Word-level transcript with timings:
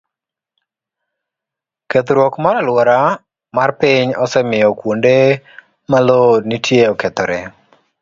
Kethruok 1.89 2.33
mar 2.43 2.55
alwora 2.61 2.99
mar 3.57 3.69
piny 3.81 4.09
osemiyo 4.23 4.69
kuonde 4.79 5.15
ma 5.89 5.99
lowo 6.05 6.29
nitie 6.47 6.83
okethore. 6.93 7.39